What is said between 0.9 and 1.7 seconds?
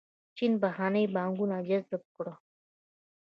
پانګونه